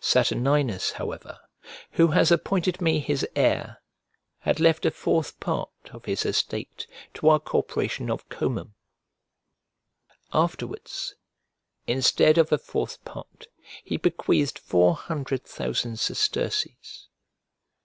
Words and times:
Saturninus, 0.00 0.94
however, 0.94 1.38
who 1.92 2.08
has 2.08 2.32
appointed 2.32 2.80
me 2.80 2.98
his 2.98 3.24
heir, 3.36 3.80
had 4.38 4.58
left 4.58 4.84
a 4.84 4.90
fourth 4.90 5.38
part 5.38 5.70
of 5.92 6.06
his 6.06 6.24
estate 6.26 6.88
to 7.14 7.28
our 7.28 7.38
corporation 7.38 8.10
of 8.10 8.28
Comum; 8.28 8.74
afterwards, 10.34 11.14
instead 11.86 12.36
of 12.36 12.50
a 12.50 12.58
fourth 12.58 13.04
part, 13.04 13.46
he 13.84 13.96
bequeathed 13.96 14.58
four 14.58 14.96
hundred 14.96 15.44
thousand 15.44 16.00
sesterces. 16.00 17.06